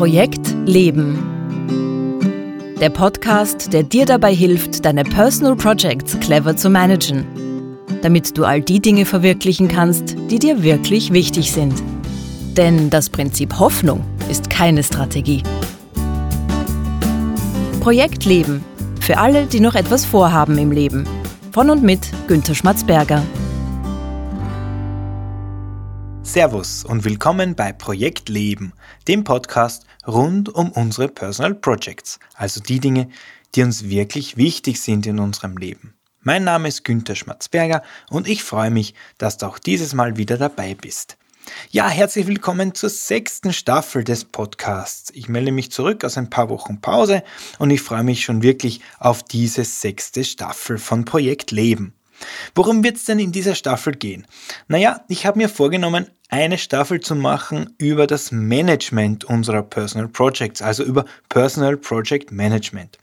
Projekt 0.00 0.56
Leben. 0.64 1.18
Der 2.80 2.88
Podcast, 2.88 3.70
der 3.74 3.82
dir 3.82 4.06
dabei 4.06 4.34
hilft, 4.34 4.82
deine 4.86 5.04
Personal 5.04 5.54
Projects 5.56 6.18
clever 6.20 6.56
zu 6.56 6.70
managen, 6.70 7.26
damit 8.00 8.38
du 8.38 8.46
all 8.46 8.62
die 8.62 8.80
Dinge 8.80 9.04
verwirklichen 9.04 9.68
kannst, 9.68 10.16
die 10.30 10.38
dir 10.38 10.62
wirklich 10.62 11.12
wichtig 11.12 11.52
sind. 11.52 11.74
Denn 12.56 12.88
das 12.88 13.10
Prinzip 13.10 13.58
Hoffnung 13.58 14.02
ist 14.30 14.48
keine 14.48 14.82
Strategie. 14.82 15.42
Projekt 17.80 18.24
Leben. 18.24 18.64
Für 19.02 19.18
alle, 19.18 19.44
die 19.44 19.60
noch 19.60 19.74
etwas 19.74 20.06
vorhaben 20.06 20.56
im 20.56 20.72
Leben. 20.72 21.06
Von 21.52 21.68
und 21.68 21.82
mit 21.82 22.08
Günter 22.26 22.54
Schmatzberger. 22.54 23.22
Servus 26.32 26.84
und 26.84 27.04
willkommen 27.04 27.56
bei 27.56 27.72
Projekt 27.72 28.28
Leben, 28.28 28.72
dem 29.08 29.24
Podcast 29.24 29.84
rund 30.06 30.48
um 30.48 30.70
unsere 30.70 31.08
Personal 31.08 31.56
Projects, 31.56 32.20
also 32.36 32.60
die 32.60 32.78
Dinge, 32.78 33.08
die 33.56 33.64
uns 33.64 33.88
wirklich 33.88 34.36
wichtig 34.36 34.80
sind 34.80 35.08
in 35.08 35.18
unserem 35.18 35.56
Leben. 35.56 35.94
Mein 36.20 36.44
Name 36.44 36.68
ist 36.68 36.84
Günther 36.84 37.16
Schmatzberger 37.16 37.82
und 38.10 38.28
ich 38.28 38.44
freue 38.44 38.70
mich, 38.70 38.94
dass 39.18 39.38
du 39.38 39.46
auch 39.46 39.58
dieses 39.58 39.92
Mal 39.92 40.18
wieder 40.18 40.38
dabei 40.38 40.76
bist. 40.76 41.16
Ja, 41.72 41.88
herzlich 41.88 42.28
willkommen 42.28 42.76
zur 42.76 42.90
sechsten 42.90 43.52
Staffel 43.52 44.04
des 44.04 44.24
Podcasts. 44.24 45.10
Ich 45.12 45.28
melde 45.28 45.50
mich 45.50 45.72
zurück 45.72 46.04
aus 46.04 46.16
ein 46.16 46.30
paar 46.30 46.48
Wochen 46.48 46.80
Pause 46.80 47.24
und 47.58 47.70
ich 47.70 47.82
freue 47.82 48.04
mich 48.04 48.22
schon 48.22 48.44
wirklich 48.44 48.82
auf 49.00 49.24
diese 49.24 49.64
sechste 49.64 50.22
Staffel 50.22 50.78
von 50.78 51.04
Projekt 51.04 51.50
Leben. 51.50 51.92
Worum 52.54 52.84
wird 52.84 52.96
es 52.96 53.04
denn 53.04 53.18
in 53.18 53.32
dieser 53.32 53.54
Staffel 53.54 53.94
gehen? 53.94 54.26
Naja, 54.68 55.04
ich 55.08 55.26
habe 55.26 55.38
mir 55.38 55.48
vorgenommen, 55.48 56.06
eine 56.28 56.58
Staffel 56.58 57.00
zu 57.00 57.14
machen 57.16 57.74
über 57.78 58.06
das 58.06 58.30
Management 58.30 59.24
unserer 59.24 59.62
Personal 59.62 60.08
Projects, 60.08 60.62
also 60.62 60.84
über 60.84 61.04
Personal 61.28 61.76
Project 61.76 62.30
Management. 62.30 62.98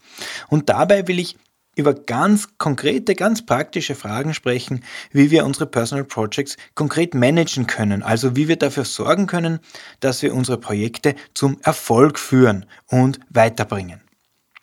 Und 0.48 0.68
dabei 0.68 1.06
will 1.06 1.18
ich 1.18 1.36
über 1.78 1.94
ganz 1.94 2.58
konkrete, 2.58 3.14
ganz 3.14 3.46
praktische 3.46 3.94
Fragen 3.94 4.34
sprechen, 4.34 4.82
wie 5.12 5.30
wir 5.30 5.44
unsere 5.44 5.66
Personal 5.66 6.04
Projects 6.04 6.56
konkret 6.74 7.14
managen 7.14 7.68
können, 7.68 8.02
also 8.02 8.34
wie 8.34 8.48
wir 8.48 8.56
dafür 8.56 8.84
sorgen 8.84 9.26
können, 9.26 9.60
dass 10.00 10.22
wir 10.22 10.34
unsere 10.34 10.58
Projekte 10.58 11.14
zum 11.34 11.58
Erfolg 11.62 12.18
führen 12.18 12.66
und 12.88 13.20
weiterbringen. 13.30 14.00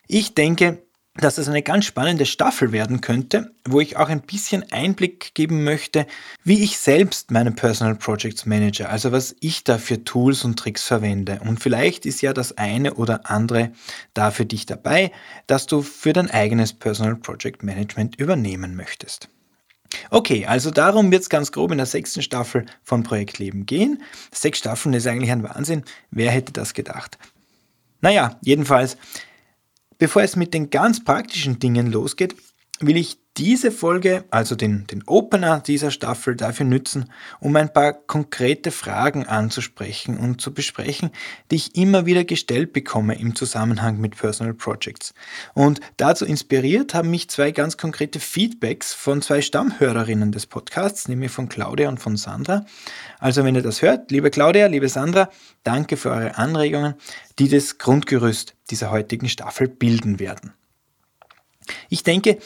Ich 0.07 0.35
denke, 0.35 0.84
dass 1.17 1.37
es 1.37 1.47
eine 1.47 1.61
ganz 1.61 1.85
spannende 1.85 2.25
Staffel 2.25 2.71
werden 2.71 2.99
könnte, 2.99 3.53
wo 3.65 3.79
ich 3.79 3.95
auch 3.95 4.09
ein 4.09 4.21
bisschen 4.21 4.69
Einblick 4.71 5.33
geben 5.33 5.63
möchte, 5.63 6.05
wie 6.43 6.61
ich 6.63 6.77
selbst 6.77 7.31
meine 7.31 7.51
Personal 7.51 7.95
Projects 7.95 8.45
manage, 8.45 8.89
also 8.89 9.11
was 9.11 9.35
ich 9.39 9.63
da 9.63 9.77
für 9.77 10.03
Tools 10.03 10.43
und 10.43 10.59
Tricks 10.59 10.83
verwende. 10.83 11.39
Und 11.45 11.61
vielleicht 11.61 12.05
ist 12.05 12.21
ja 12.21 12.33
das 12.33 12.57
eine 12.57 12.95
oder 12.95 13.29
andere 13.29 13.71
da 14.13 14.31
für 14.31 14.45
dich 14.45 14.65
dabei, 14.65 15.11
dass 15.47 15.67
du 15.67 15.81
für 15.81 16.11
dein 16.11 16.29
eigenes 16.29 16.73
Personal 16.73 17.15
Project 17.15 17.63
Management 17.63 18.17
übernehmen 18.17 18.75
möchtest. 18.75 19.29
Okay, 20.09 20.45
also 20.45 20.71
darum 20.71 21.11
wird 21.11 21.21
es 21.21 21.29
ganz 21.29 21.53
grob 21.53 21.71
in 21.71 21.77
der 21.77 21.85
sechsten 21.87 22.21
Staffel 22.21 22.65
von 22.83 23.03
Projekt 23.03 23.39
Leben 23.39 23.65
gehen. 23.65 24.03
Sechs 24.33 24.59
Staffeln 24.59 24.93
ist 24.93 25.07
eigentlich 25.07 25.31
ein 25.31 25.43
Wahnsinn. 25.43 25.83
Wer 26.11 26.31
hätte 26.31 26.51
das 26.51 26.73
gedacht? 26.73 27.17
Naja, 28.01 28.37
jedenfalls 28.41 28.97
Bevor 29.97 30.23
es 30.23 30.35
mit 30.35 30.53
den 30.53 30.69
ganz 30.69 31.03
praktischen 31.03 31.59
Dingen 31.59 31.91
losgeht, 31.91 32.35
will 32.79 32.97
ich 32.97 33.17
diese 33.37 33.71
Folge, 33.71 34.23
also 34.31 34.55
den, 34.55 34.87
den 34.87 35.03
Opener 35.07 35.59
dieser 35.59 35.91
Staffel, 35.91 36.35
dafür 36.35 36.65
nützen, 36.65 37.11
um 37.39 37.55
ein 37.55 37.71
paar 37.71 37.93
konkrete 37.93 38.71
Fragen 38.71 39.25
anzusprechen 39.25 40.17
und 40.17 40.39
zu 40.39 40.53
besprechen, 40.53 41.09
die 41.51 41.55
ich 41.55 41.75
immer 41.75 42.05
wieder 42.05 42.23
gestellt 42.23 42.71
bekomme 42.71 43.19
im 43.19 43.35
Zusammenhang 43.35 43.99
mit 43.99 44.15
Personal 44.15 44.53
Projects. 44.53 45.13
Und 45.53 45.81
dazu 45.97 46.25
inspiriert 46.25 46.93
haben 46.93 47.09
mich 47.09 47.29
zwei 47.29 47.51
ganz 47.51 47.77
konkrete 47.77 48.19
Feedbacks 48.19 48.93
von 48.93 49.21
zwei 49.21 49.41
Stammhörerinnen 49.41 50.31
des 50.31 50.45
Podcasts, 50.45 51.07
nämlich 51.09 51.31
von 51.31 51.49
Claudia 51.49 51.89
und 51.89 51.99
von 51.99 52.15
Sandra. 52.15 52.65
Also 53.19 53.43
wenn 53.43 53.55
ihr 53.55 53.61
das 53.61 53.81
hört, 53.81 54.11
liebe 54.11 54.29
Claudia, 54.29 54.67
liebe 54.67 54.87
Sandra, 54.87 55.29
danke 55.63 55.97
für 55.97 56.11
eure 56.11 56.37
Anregungen, 56.37 56.95
die 57.37 57.49
das 57.49 57.77
Grundgerüst 57.77 58.55
dieser 58.69 58.91
heutigen 58.91 59.27
Staffel 59.27 59.67
bilden 59.67 60.19
werden. 60.19 60.53
Ich 61.89 62.03
denke, 62.03 62.37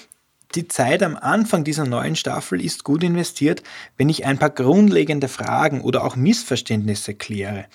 die 0.55 0.67
Zeit 0.67 1.03
am 1.03 1.15
Anfang 1.15 1.63
dieser 1.63 1.85
neuen 1.85 2.15
Staffel 2.15 2.63
ist 2.63 2.83
gut 2.83 3.03
investiert, 3.03 3.61
wenn 3.97 4.09
ich 4.09 4.25
ein 4.25 4.39
paar 4.39 4.49
grundlegende 4.49 5.27
Fragen 5.27 5.81
oder 5.81 6.03
auch 6.03 6.15
Missverständnisse 6.15 7.13
kläre. 7.13 7.65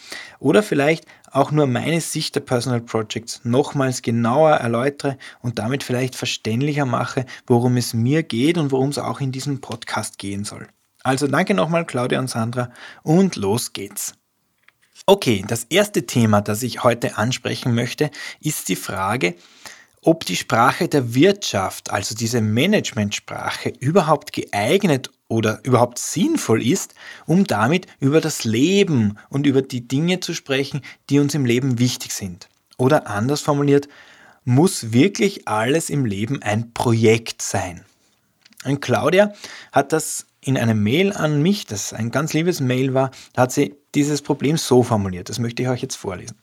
Oder 0.40 0.62
vielleicht 0.62 1.06
auch 1.30 1.52
nur 1.52 1.68
meine 1.68 2.00
Sicht 2.00 2.34
der 2.34 2.40
Personal 2.40 2.80
Projects 2.80 3.40
nochmals 3.44 4.02
genauer 4.02 4.52
erläutere 4.56 5.18
und 5.40 5.60
damit 5.60 5.84
vielleicht 5.84 6.16
verständlicher 6.16 6.84
mache, 6.84 7.26
worum 7.46 7.76
es 7.76 7.94
mir 7.94 8.24
geht 8.24 8.58
und 8.58 8.72
worum 8.72 8.88
es 8.88 8.98
auch 8.98 9.20
in 9.20 9.30
diesem 9.30 9.60
Podcast 9.60 10.18
gehen 10.18 10.44
soll. 10.44 10.66
Also 11.04 11.28
danke 11.28 11.54
nochmal 11.54 11.84
Claudia 11.84 12.18
und 12.18 12.30
Sandra 12.30 12.70
und 13.02 13.36
los 13.36 13.72
geht's. 13.72 14.14
Okay, 15.06 15.44
das 15.46 15.64
erste 15.64 16.06
Thema, 16.06 16.41
das 16.41 16.62
ich 16.62 16.82
heute 16.82 17.18
ansprechen 17.18 17.74
möchte, 17.74 18.10
ist 18.41 18.68
die 18.68 18.76
Frage, 18.76 19.34
ob 20.04 20.25
die 20.26 20.37
Sprache 20.37 20.88
der 20.88 21.15
Wirtschaft, 21.15 21.91
also 21.91 22.15
diese 22.15 22.41
Managementsprache, 22.41 23.70
überhaupt 23.81 24.32
geeignet 24.32 25.10
oder 25.28 25.60
überhaupt 25.65 25.98
sinnvoll 25.98 26.62
ist, 26.65 26.94
um 27.26 27.44
damit 27.44 27.87
über 28.00 28.20
das 28.20 28.44
Leben 28.44 29.19
und 29.31 29.47
über 29.47 29.62
die 29.62 29.88
Dinge 29.88 30.20
zu 30.20 30.34
sprechen, 30.34 30.82
die 31.10 31.19
uns 31.19 31.34
im 31.34 31.47
Leben 31.47 31.78
wichtig 31.78 32.12
sind. 32.12 32.48
Oder 32.76 33.06
anders 33.09 33.41
formuliert, 33.41 33.88
muss 34.44 34.92
wirklich 34.92 35.48
alles 35.48 35.88
im 35.88 36.04
Leben 36.04 36.42
ein 36.42 36.75
Projekt 36.75 37.41
sein. 37.41 37.84
Und 38.65 38.81
Claudia 38.81 39.32
hat 39.72 39.92
das 39.92 40.26
in 40.41 40.59
einem 40.59 40.82
Mail 40.82 41.12
an 41.12 41.42
mich, 41.42 41.66
das 41.66 41.94
ein 41.94 42.10
ganz 42.10 42.34
liebes 42.34 42.60
Mail 42.60 42.92
war, 42.92 43.10
hat 43.36 43.53
sie 43.53 43.76
dieses 43.94 44.21
Problem 44.21 44.59
so 44.59 44.82
formuliert. 44.82 45.31
Das 45.31 45.38
möchte 45.38 45.62
ich 45.62 45.69
euch 45.69 45.81
jetzt 45.81 45.97
vorlesen. 45.97 46.36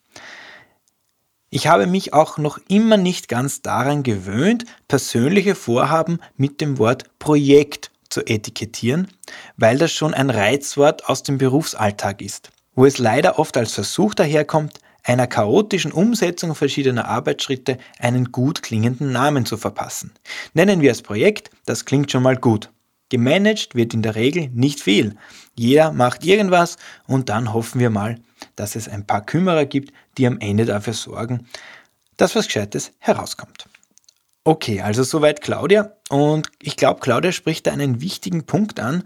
Ich 1.54 1.68
habe 1.68 1.86
mich 1.86 2.14
auch 2.14 2.38
noch 2.38 2.60
immer 2.70 2.96
nicht 2.96 3.28
ganz 3.28 3.62
daran 3.62 4.04
gewöhnt, 4.04 4.64
persönliche 4.88 5.54
Vorhaben 5.54 6.22
mit 6.38 6.62
dem 6.62 6.78
Wort 6.78 7.20
Projekt 7.20 7.92
zu 8.08 8.26
etikettieren, 8.26 9.10
weil 9.58 9.78
das 9.78 9.92
schon 9.92 10.14
ein 10.14 10.30
Reizwort 10.30 11.10
aus 11.10 11.24
dem 11.24 11.38
Berufsalltag 11.38 12.22
ist, 12.22 12.52
wo 12.74 12.86
es 12.86 13.00
leider 13.00 13.38
oft 13.38 13.58
als 13.58 13.74
Versuch 13.74 14.14
daherkommt, 14.14 14.80
einer 15.04 15.28
chaotischen 15.28 15.92
Umsetzung 15.92 16.56
verschiedener 16.56 17.10
Arbeitsschritte 17.10 17.80
einen 18.00 18.32
gut 18.32 18.64
klingenden 18.64 19.12
Namen 19.12 19.46
zu 19.46 19.58
verpassen. 19.58 20.14
Nennen 20.54 20.80
wir 20.80 20.92
es 20.92 21.02
Projekt, 21.02 21.50
das 21.66 21.84
klingt 21.84 22.12
schon 22.12 22.24
mal 22.24 22.38
gut. 22.38 22.70
Gemanagt 23.12 23.76
wird 23.76 23.94
in 23.94 24.02
der 24.02 24.16
Regel 24.16 24.50
nicht 24.54 24.80
viel. 24.80 25.18
Jeder 25.54 25.92
macht 25.92 26.26
irgendwas 26.26 26.78
und 27.06 27.28
dann 27.28 27.54
hoffen 27.54 27.80
wir 27.82 27.90
mal, 27.90 28.20
dass 28.56 28.76
es 28.76 28.88
ein 28.88 29.06
paar 29.06 29.26
Kümmerer 29.26 29.66
gibt, 29.66 29.94
die 30.18 30.26
am 30.26 30.40
Ende 30.40 30.66
dafür 30.66 30.94
sorgen, 30.94 31.46
dass 32.16 32.36
was 32.36 32.48
Gescheites 32.48 32.94
herauskommt. 33.00 33.68
Okay, 34.46 34.82
also 34.82 35.04
soweit 35.04 35.42
Claudia. 35.42 35.92
Und 36.10 36.48
ich 36.62 36.78
glaube, 36.78 37.02
Claudia 37.02 37.34
spricht 37.34 37.68
da 37.68 37.74
einen 37.74 38.00
wichtigen 38.00 38.46
Punkt 38.46 38.80
an, 38.80 39.04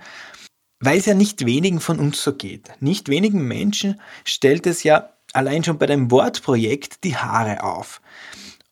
weil 0.80 1.00
es 1.00 1.08
ja 1.08 1.16
nicht 1.16 1.46
wenigen 1.48 1.80
von 1.80 2.00
uns 2.00 2.24
so 2.24 2.34
geht. 2.34 2.70
Nicht 2.80 3.10
wenigen 3.10 3.48
Menschen 3.48 4.00
stellt 4.24 4.68
es 4.68 4.84
ja 4.84 5.10
allein 5.34 5.64
schon 5.64 5.80
bei 5.80 5.88
dem 5.88 6.12
Wortprojekt 6.12 7.04
die 7.04 7.18
Haare 7.18 7.64
auf. 7.64 8.02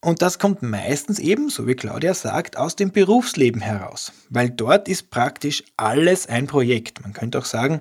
Und 0.04 0.22
das 0.22 0.38
kommt 0.38 0.62
meistens 0.62 1.18
eben, 1.18 1.50
so 1.50 1.66
wie 1.66 1.76
Claudia 1.76 2.14
sagt, 2.14 2.58
aus 2.58 2.76
dem 2.76 2.92
Berufsleben 2.92 3.62
heraus, 3.62 4.12
weil 4.30 4.50
dort 4.50 4.90
ist 4.90 5.12
praktisch 5.12 5.64
alles 5.78 6.28
ein 6.28 6.46
Projekt. 6.46 7.02
Man 7.02 7.14
könnte 7.14 7.40
auch 7.40 7.46
sagen, 7.46 7.80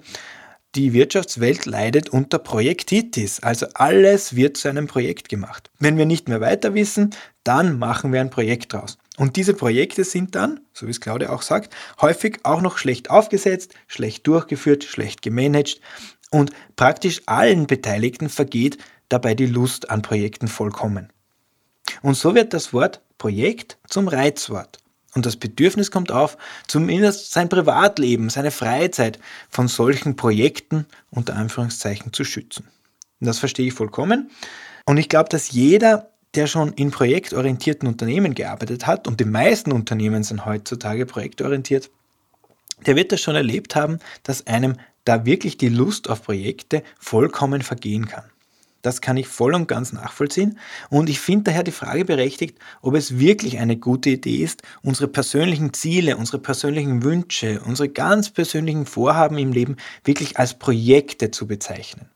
die 0.77 0.93
Wirtschaftswelt 0.93 1.67
leidet 1.67 2.11
unter 2.11 2.39
Projektitis, 2.39 3.41
also 3.41 3.67
alles 3.75 4.37
wird 4.37 4.57
zu 4.57 4.69
einem 4.69 4.87
Projekt 4.87 5.29
gemacht. 5.29 5.71
Wenn 5.81 5.99
wir 5.99 6.07
nicht 6.07 6.29
mehr 6.29 6.41
weiter 6.41 6.75
wissen, 6.75 7.11
dann 7.43 7.81
machen 7.81 8.13
wir 8.13 8.21
ein 8.21 8.31
Projekt 8.31 8.73
draus. 8.73 8.99
Und 9.17 9.35
diese 9.35 9.53
Projekte 9.53 10.05
sind 10.05 10.37
dann, 10.37 10.61
so 10.73 10.87
wie 10.87 10.93
es 10.93 11.01
Claudia 11.01 11.31
auch 11.31 11.43
sagt, 11.43 11.75
häufig 12.01 12.39
auch 12.45 12.63
noch 12.63 12.79
schlecht 12.79 13.11
aufgesetzt, 13.11 13.75
schlecht 13.89 14.29
durchgeführt, 14.29 14.85
schlecht 14.85 15.23
gemanagt 15.23 15.81
und 16.31 16.53
praktisch 16.77 17.21
allen 17.27 17.67
Beteiligten 17.67 18.29
vergeht 18.29 18.79
dabei 19.09 19.35
die 19.35 19.47
Lust 19.47 19.91
an 19.91 20.03
Projekten 20.03 20.47
vollkommen. 20.47 21.12
Und 22.03 22.17
so 22.17 22.35
wird 22.35 22.53
das 22.53 22.73
Wort 22.73 23.01
Projekt 23.19 23.79
zum 23.89 24.09
Reizwort. 24.09 24.79
Und 25.15 25.27
das 25.27 25.37
Bedürfnis 25.37 25.91
kommt 25.91 26.11
auf, 26.11 26.39
zumindest 26.67 27.33
sein 27.33 27.49
Privatleben, 27.49 28.31
seine 28.31 28.51
Freizeit 28.51 29.19
von 29.51 29.69
solchen 29.69 30.17
Projekten 30.17 30.87
unter 31.11 31.37
Anführungszeichen 31.37 32.13
zu 32.13 32.25
schützen. 32.25 32.69
Und 33.21 33.27
das 33.27 33.39
verstehe 33.39 33.69
ich 33.69 33.75
vollkommen. 33.75 34.31
Und 34.87 34.97
ich 34.97 35.09
glaube, 35.09 35.29
dass 35.29 35.53
jeder, 35.53 36.11
der 36.35 36.47
schon 36.47 36.73
in 36.73 36.91
projektorientierten 36.91 37.87
Unternehmen 37.87 38.35
gearbeitet 38.35 38.87
hat, 38.87 39.07
und 39.07 39.21
die 39.21 39.27
meisten 39.27 39.71
Unternehmen 39.71 40.25
sind 40.25 40.47
heutzutage 40.47 41.05
projektorientiert, 41.05 41.91
der 42.87 42.97
wird 42.97 43.13
das 43.13 43.21
schon 43.21 43.37
erlebt 43.37 43.77
haben, 43.77 43.99
dass 44.23 44.47
einem 44.47 44.77
da 45.05 45.25
wirklich 45.27 45.59
die 45.59 45.69
Lust 45.69 46.09
auf 46.09 46.23
Projekte 46.23 46.83
vollkommen 46.99 47.63
vergehen 47.63 48.07
kann. 48.07 48.25
Das 48.83 49.01
kann 49.01 49.17
ich 49.17 49.29
voll 49.29 49.55
und 49.55 49.69
ganz 49.69 49.93
nachvollziehen. 49.93 50.59
Und 50.91 51.09
ich 51.09 51.21
finde 51.21 51.45
daher 51.45 51.63
die 51.63 51.71
Frage 51.71 52.05
berechtigt, 52.05 52.59
ob 52.81 52.95
es 52.95 53.19
wirklich 53.19 53.59
eine 53.59 53.77
gute 53.77 54.11
Idee 54.11 54.43
ist, 54.43 54.63
unsere 54.83 55.07
persönlichen 55.09 55.73
Ziele, 55.73 56.17
unsere 56.17 56.41
persönlichen 56.41 57.05
Wünsche, 57.05 57.63
unsere 57.65 57.89
ganz 57.89 58.31
persönlichen 58.31 58.85
Vorhaben 58.85 59.39
im 59.39 59.53
Leben 59.53 59.77
wirklich 60.05 60.39
als 60.39 60.59
Projekte 60.59 61.31
zu 61.31 61.47
bezeichnen. 61.47 62.11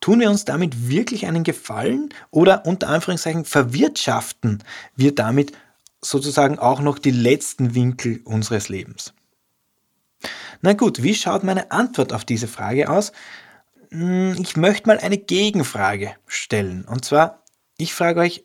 Tun 0.00 0.20
wir 0.20 0.30
uns 0.30 0.44
damit 0.44 0.88
wirklich 0.88 1.26
einen 1.26 1.44
Gefallen 1.44 2.10
oder 2.30 2.66
unter 2.66 2.88
Anführungszeichen 2.88 3.44
verwirtschaften 3.44 4.62
wir 4.96 5.14
damit 5.14 5.52
sozusagen 6.00 6.58
auch 6.58 6.80
noch 6.80 6.98
die 6.98 7.12
letzten 7.12 7.74
Winkel 7.74 8.20
unseres 8.24 8.68
Lebens? 8.68 9.14
Na 10.60 10.74
gut, 10.74 11.02
wie 11.02 11.14
schaut 11.14 11.44
meine 11.44 11.70
Antwort 11.70 12.12
auf 12.12 12.24
diese 12.24 12.48
Frage 12.48 12.90
aus? 12.90 13.12
Hm, 13.92 14.36
ich 14.40 14.56
möchte 14.56 14.88
mal 14.88 14.98
eine 14.98 15.18
Gegenfrage 15.18 16.14
stellen. 16.26 16.84
Und 16.86 17.04
zwar, 17.04 17.44
ich 17.76 17.92
frage 17.92 18.20
euch, 18.20 18.44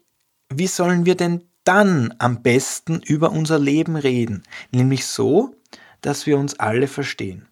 wie 0.54 0.68
sollen 0.68 1.06
wir 1.06 1.16
denn 1.16 1.46
dann 1.64 2.14
am 2.20 2.42
besten 2.44 3.02
über 3.02 3.32
unser 3.32 3.58
Leben 3.58 3.96
reden? 3.96 4.44
Nämlich 4.72 5.06
so, 5.06 5.56
dass 6.02 6.26
wir 6.26 6.38
uns 6.38 6.60
alle 6.60 6.88
verstehen. 6.88 7.48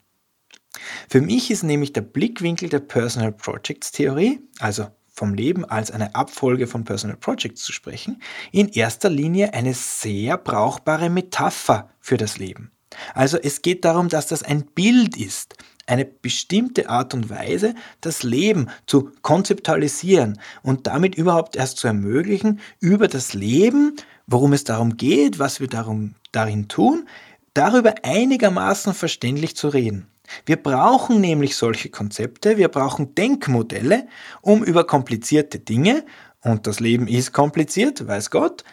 Für 1.10 1.22
mich 1.22 1.50
ist 1.52 1.64
nämlich 1.64 1.94
der 1.94 2.02
Blickwinkel 2.02 2.68
der 2.68 2.80
Personal 2.80 3.32
Projects 3.32 3.94
Theorie, 3.94 4.42
also 4.60 4.88
vom 5.08 5.34
Leben 5.34 5.64
als 5.64 5.92
eine 5.92 6.16
Abfolge 6.16 6.68
von 6.68 6.84
Personal 6.84 7.16
Projects 7.16 7.64
zu 7.64 7.72
sprechen, 7.72 8.22
in 8.52 8.68
erster 8.68 9.10
Linie 9.10 9.54
eine 9.54 9.74
sehr 9.74 10.38
brauchbare 10.38 11.10
Metapher 11.10 11.90
für 12.02 12.18
das 12.18 12.38
Leben. 12.38 12.72
Also 13.14 13.38
es 13.38 13.62
geht 13.62 13.86
darum, 13.86 14.10
dass 14.10 14.28
das 14.28 14.44
ein 14.44 14.66
Bild 14.66 15.16
ist, 15.16 15.56
eine 15.86 16.06
bestimmte 16.06 16.90
Art 16.90 17.14
und 17.14 17.30
Weise, 17.30 17.76
das 18.02 18.24
Leben 18.24 18.70
zu 18.88 19.12
konzeptualisieren 19.22 20.40
und 20.64 20.88
damit 20.88 21.16
überhaupt 21.16 21.56
erst 21.56 21.78
zu 21.78 21.88
ermöglichen, 21.88 22.60
über 22.80 23.08
das 23.08 23.34
Leben, 23.34 23.96
worum 24.28 24.54
es 24.54 24.64
darum 24.64 24.98
geht, 24.98 25.40
was 25.40 25.60
wir 25.60 25.68
darum, 25.68 26.16
darin 26.32 26.68
tun, 26.68 27.08
darüber 27.54 27.94
einigermaßen 28.04 28.94
verständlich 28.94 29.56
zu 29.56 29.70
reden. 29.70 30.08
Wir 30.46 30.56
brauchen 30.56 31.22
nämlich 31.22 31.56
solche 31.56 31.90
Konzepte, 31.90 32.58
wir 32.58 32.70
brauchen 32.70 33.14
Denkmodelle, 33.14 34.08
um 34.42 34.64
über 34.64 34.86
komplizierte 34.86 35.60
Dinge, 35.60 36.04
und 36.42 36.68
das 36.68 36.80
Leben 36.80 37.08
ist 37.08 37.34
kompliziert, 37.34 38.08
weiß 38.08 38.30
Gott, 38.30 38.64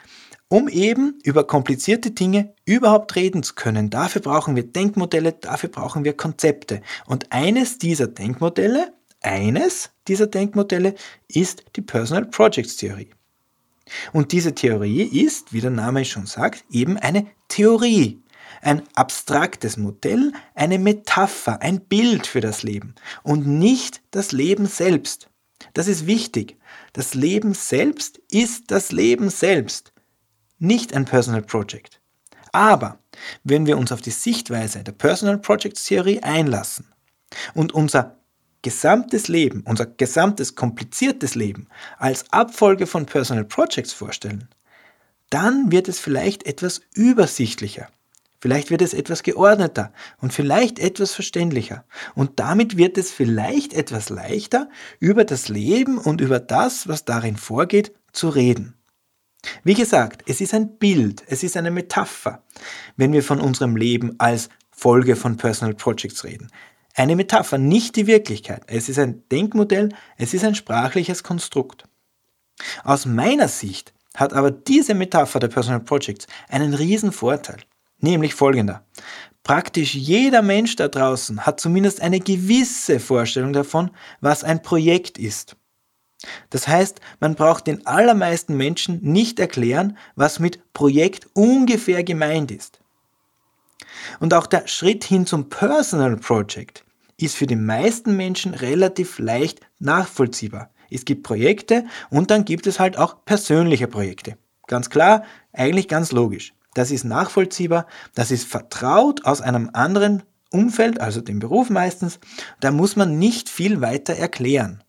um 0.52 0.68
eben 0.68 1.18
über 1.22 1.46
komplizierte 1.46 2.10
Dinge 2.10 2.52
überhaupt 2.66 3.16
reden 3.16 3.42
zu 3.42 3.54
können. 3.54 3.88
Dafür 3.88 4.20
brauchen 4.20 4.54
wir 4.54 4.64
Denkmodelle, 4.64 5.32
dafür 5.32 5.70
brauchen 5.70 6.04
wir 6.04 6.12
Konzepte. 6.12 6.82
Und 7.06 7.32
eines 7.32 7.78
dieser 7.78 8.06
Denkmodelle, 8.06 8.92
eines 9.22 9.92
dieser 10.08 10.26
Denkmodelle 10.26 10.94
ist 11.26 11.64
die 11.74 11.80
Personal 11.80 12.26
Projects 12.26 12.76
Theorie. 12.76 13.08
Und 14.12 14.32
diese 14.32 14.54
Theorie 14.54 15.24
ist, 15.24 15.54
wie 15.54 15.62
der 15.62 15.70
Name 15.70 16.04
schon 16.04 16.26
sagt, 16.26 16.66
eben 16.70 16.98
eine 16.98 17.28
Theorie, 17.48 18.22
ein 18.60 18.82
abstraktes 18.94 19.78
Modell, 19.78 20.34
eine 20.54 20.78
Metapher, 20.78 21.62
ein 21.62 21.80
Bild 21.80 22.26
für 22.26 22.42
das 22.42 22.62
Leben 22.62 22.94
und 23.22 23.46
nicht 23.46 24.02
das 24.10 24.32
Leben 24.32 24.66
selbst. 24.66 25.30
Das 25.72 25.88
ist 25.88 26.06
wichtig. 26.06 26.58
Das 26.92 27.14
Leben 27.14 27.54
selbst 27.54 28.20
ist 28.30 28.70
das 28.70 28.92
Leben 28.92 29.30
selbst 29.30 29.91
nicht 30.62 30.94
ein 30.94 31.04
Personal 31.04 31.42
Project. 31.42 32.00
Aber 32.52 32.98
wenn 33.44 33.66
wir 33.66 33.78
uns 33.78 33.92
auf 33.92 34.00
die 34.00 34.10
Sichtweise 34.10 34.84
der 34.84 34.92
Personal 34.92 35.38
Projects 35.38 35.84
Theorie 35.84 36.22
einlassen 36.22 36.86
und 37.54 37.72
unser 37.72 38.18
gesamtes 38.62 39.28
Leben, 39.28 39.62
unser 39.66 39.86
gesamtes 39.86 40.54
kompliziertes 40.54 41.34
Leben 41.34 41.66
als 41.98 42.32
Abfolge 42.32 42.86
von 42.86 43.06
Personal 43.06 43.44
Projects 43.44 43.92
vorstellen, 43.92 44.48
dann 45.30 45.72
wird 45.72 45.88
es 45.88 45.98
vielleicht 45.98 46.46
etwas 46.46 46.82
übersichtlicher. 46.94 47.88
Vielleicht 48.38 48.70
wird 48.70 48.82
es 48.82 48.92
etwas 48.92 49.22
geordneter 49.22 49.92
und 50.20 50.32
vielleicht 50.32 50.78
etwas 50.78 51.12
verständlicher. 51.12 51.84
Und 52.14 52.38
damit 52.38 52.76
wird 52.76 52.98
es 52.98 53.10
vielleicht 53.10 53.72
etwas 53.72 54.10
leichter, 54.10 54.68
über 54.98 55.24
das 55.24 55.48
Leben 55.48 55.96
und 55.96 56.20
über 56.20 56.38
das, 56.38 56.88
was 56.88 57.04
darin 57.04 57.36
vorgeht, 57.36 57.92
zu 58.12 58.28
reden. 58.28 58.74
Wie 59.64 59.74
gesagt, 59.74 60.22
es 60.26 60.40
ist 60.40 60.54
ein 60.54 60.78
Bild, 60.78 61.22
es 61.26 61.42
ist 61.42 61.56
eine 61.56 61.70
Metapher, 61.70 62.42
wenn 62.96 63.12
wir 63.12 63.22
von 63.22 63.40
unserem 63.40 63.76
Leben 63.76 64.14
als 64.18 64.48
Folge 64.70 65.16
von 65.16 65.36
Personal 65.36 65.74
Projects 65.74 66.24
reden. 66.24 66.50
Eine 66.94 67.16
Metapher, 67.16 67.58
nicht 67.58 67.96
die 67.96 68.06
Wirklichkeit. 68.06 68.64
Es 68.66 68.88
ist 68.88 68.98
ein 68.98 69.22
Denkmodell, 69.30 69.90
es 70.16 70.34
ist 70.34 70.44
ein 70.44 70.54
sprachliches 70.54 71.22
Konstrukt. 71.22 71.84
Aus 72.84 73.06
meiner 73.06 73.48
Sicht 73.48 73.94
hat 74.14 74.32
aber 74.32 74.50
diese 74.50 74.94
Metapher 74.94 75.40
der 75.40 75.48
Personal 75.48 75.80
Projects 75.80 76.26
einen 76.48 76.74
riesen 76.74 77.12
Vorteil, 77.12 77.58
nämlich 77.98 78.34
folgender. 78.34 78.84
Praktisch 79.42 79.94
jeder 79.94 80.42
Mensch 80.42 80.76
da 80.76 80.88
draußen 80.88 81.44
hat 81.46 81.60
zumindest 81.60 82.00
eine 82.00 82.20
gewisse 82.20 83.00
Vorstellung 83.00 83.52
davon, 83.52 83.90
was 84.20 84.44
ein 84.44 84.62
Projekt 84.62 85.18
ist. 85.18 85.56
Das 86.50 86.68
heißt, 86.68 87.00
man 87.20 87.34
braucht 87.34 87.66
den 87.66 87.86
allermeisten 87.86 88.56
Menschen 88.56 89.00
nicht 89.02 89.40
erklären, 89.40 89.96
was 90.14 90.38
mit 90.38 90.72
Projekt 90.72 91.28
ungefähr 91.34 92.04
gemeint 92.04 92.50
ist. 92.50 92.80
Und 94.20 94.34
auch 94.34 94.46
der 94.46 94.66
Schritt 94.68 95.04
hin 95.04 95.26
zum 95.26 95.48
Personal 95.48 96.16
Project 96.16 96.84
ist 97.16 97.36
für 97.36 97.46
die 97.46 97.56
meisten 97.56 98.16
Menschen 98.16 98.54
relativ 98.54 99.18
leicht 99.18 99.60
nachvollziehbar. 99.78 100.70
Es 100.90 101.04
gibt 101.04 101.22
Projekte 101.22 101.84
und 102.10 102.30
dann 102.30 102.44
gibt 102.44 102.66
es 102.66 102.78
halt 102.78 102.98
auch 102.98 103.24
persönliche 103.24 103.86
Projekte. 103.86 104.36
Ganz 104.66 104.90
klar, 104.90 105.24
eigentlich 105.52 105.88
ganz 105.88 106.12
logisch. 106.12 106.54
Das 106.74 106.90
ist 106.90 107.04
nachvollziehbar, 107.04 107.86
das 108.14 108.30
ist 108.30 108.46
vertraut 108.46 109.24
aus 109.24 109.40
einem 109.40 109.70
anderen 109.72 110.22
Umfeld, 110.50 111.00
also 111.00 111.20
dem 111.20 111.38
Beruf 111.38 111.70
meistens. 111.70 112.18
Da 112.60 112.70
muss 112.70 112.96
man 112.96 113.18
nicht 113.18 113.48
viel 113.48 113.80
weiter 113.80 114.14
erklären. 114.14 114.82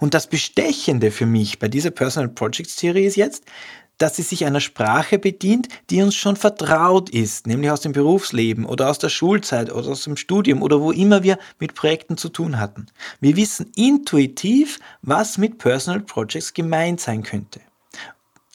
Und 0.00 0.14
das 0.14 0.26
Bestechende 0.26 1.10
für 1.10 1.26
mich 1.26 1.58
bei 1.58 1.68
dieser 1.68 1.90
Personal 1.90 2.28
Projects 2.28 2.76
Theorie 2.76 3.04
ist 3.04 3.16
jetzt, 3.16 3.44
dass 3.98 4.16
sie 4.16 4.22
sich 4.22 4.44
einer 4.44 4.60
Sprache 4.60 5.18
bedient, 5.18 5.68
die 5.90 6.02
uns 6.02 6.14
schon 6.14 6.36
vertraut 6.36 7.10
ist, 7.10 7.46
nämlich 7.46 7.70
aus 7.70 7.80
dem 7.80 7.92
Berufsleben 7.92 8.64
oder 8.64 8.90
aus 8.90 8.98
der 8.98 9.08
Schulzeit 9.08 9.72
oder 9.72 9.88
aus 9.88 10.04
dem 10.04 10.16
Studium 10.16 10.62
oder 10.62 10.80
wo 10.80 10.90
immer 10.90 11.22
wir 11.22 11.38
mit 11.60 11.74
Projekten 11.74 12.16
zu 12.16 12.28
tun 12.28 12.58
hatten. 12.58 12.86
Wir 13.20 13.36
wissen 13.36 13.70
intuitiv, 13.76 14.80
was 15.02 15.38
mit 15.38 15.58
Personal 15.58 16.00
Projects 16.00 16.54
gemeint 16.54 17.00
sein 17.00 17.22
könnte. 17.22 17.60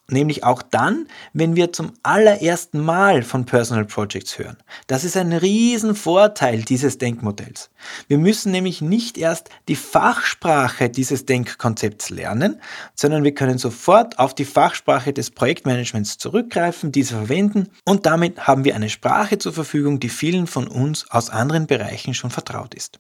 Nämlich 0.10 0.44
auch 0.44 0.62
dann, 0.62 1.08
wenn 1.34 1.56
wir 1.56 1.72
zum 1.72 1.94
allerersten 2.04 2.80
Mal 2.80 3.24
von 3.24 3.46
Personal 3.46 3.86
Projects 3.86 4.38
hören. 4.38 4.58
Das 4.88 5.04
ist 5.04 5.16
ein 5.16 5.34
Riesenvorteil 5.34 6.64
dieses 6.64 6.98
Denkmodells. 6.98 7.70
Wir 8.08 8.18
müssen 8.18 8.52
nämlich 8.52 8.82
nicht 8.82 9.18
erst 9.18 9.50
die 9.68 9.76
Fachsprache 9.76 10.90
dieses 10.90 11.26
Denkkonzepts 11.26 12.10
lernen, 12.10 12.60
sondern 12.96 13.24
wir 13.24 13.34
können 13.34 13.58
sofort 13.58 14.20
auf 14.20 14.34
die 14.34 14.46
Fachsprache 14.46 15.14
des 15.14 15.32
Projektmanagements 15.32 16.18
zurückgreifen, 16.18 16.92
diese 16.92 17.16
verwenden 17.16 17.70
und 17.86 18.06
damit 18.06 18.48
haben 18.48 18.66
wir 18.66 18.76
eine 18.76 18.90
Sprache 18.90 19.38
zur 19.38 19.54
Verfügung, 19.54 20.00
die 20.00 20.10
vielen 20.10 20.48
von 20.48 20.68
uns 20.68 21.10
aus 21.10 21.30
anderen 21.30 21.68
Bereichen 21.68 22.14
schon 22.14 22.32
vertraut 22.32 22.74
ist. 22.74 23.00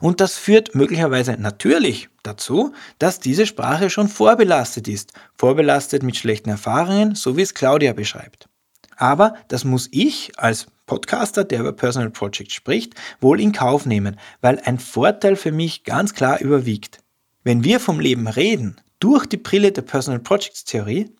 Und 0.00 0.20
das 0.20 0.36
führt 0.36 0.74
möglicherweise 0.74 1.36
natürlich 1.38 2.08
dazu, 2.22 2.72
dass 2.98 3.20
diese 3.20 3.46
Sprache 3.46 3.90
schon 3.90 4.08
vorbelastet 4.08 4.88
ist, 4.88 5.12
vorbelastet 5.36 6.02
mit 6.02 6.16
schlechten 6.16 6.50
Erfahrungen, 6.50 7.14
so 7.14 7.36
wie 7.36 7.42
es 7.42 7.54
Claudia 7.54 7.92
beschreibt. 7.92 8.48
Aber 8.96 9.34
das 9.46 9.64
muss 9.64 9.88
ich 9.92 10.32
als 10.36 10.66
Podcaster, 10.86 11.44
der 11.44 11.60
über 11.60 11.72
Personal 11.72 12.10
Projects 12.10 12.54
spricht, 12.54 12.94
wohl 13.20 13.40
in 13.40 13.52
Kauf 13.52 13.86
nehmen, 13.86 14.18
weil 14.40 14.58
ein 14.64 14.78
Vorteil 14.78 15.36
für 15.36 15.52
mich 15.52 15.84
ganz 15.84 16.14
klar 16.14 16.40
überwiegt. 16.40 16.98
Wenn 17.44 17.62
wir 17.62 17.78
vom 17.78 18.00
Leben 18.00 18.26
reden, 18.26 18.80
durch 18.98 19.26
die 19.26 19.36
Brille 19.36 19.70
der 19.70 19.82
Personal 19.82 20.18
Projects 20.18 20.64
Theorie, 20.64 21.14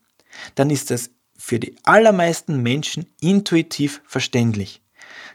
dann 0.56 0.70
ist 0.70 0.90
das 0.90 1.10
für 1.36 1.60
die 1.60 1.76
allermeisten 1.84 2.62
Menschen 2.62 3.06
intuitiv 3.20 4.02
verständlich. 4.04 4.82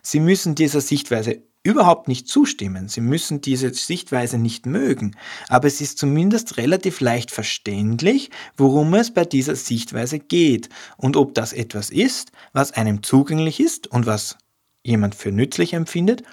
Sie 0.01 0.19
müssen 0.19 0.55
dieser 0.55 0.81
Sichtweise 0.81 1.41
überhaupt 1.63 2.09
nicht 2.09 2.27
zustimmen. 2.27 2.89
Sie 2.89 3.01
müssen 3.01 3.41
diese 3.41 3.73
Sichtweise 3.73 4.37
nicht 4.37 4.65
mögen, 4.65 5.15
aber 5.47 5.67
es 5.67 5.79
ist 5.79 5.97
zumindest 5.97 6.57
relativ 6.57 6.99
leicht 6.99 7.31
verständlich, 7.31 8.29
worum 8.57 8.93
es 8.93 9.13
bei 9.13 9.23
dieser 9.23 9.55
Sichtweise 9.55 10.19
geht 10.19 10.69
und 10.97 11.15
ob 11.15 11.33
das 11.33 11.53
etwas 11.53 11.89
ist, 11.89 12.31
was 12.51 12.73
einem 12.73 13.01
zugänglich 13.01 13.59
ist 13.59 13.87
und 13.87 14.05
was 14.05 14.37
jemand 14.83 15.15
für 15.15 15.31
nützlich 15.31 15.73
empfindet 15.73 16.23